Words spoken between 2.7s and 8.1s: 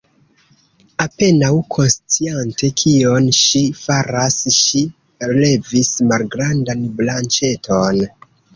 kion ŝi faras, ŝi levis malgrandan branĉeton.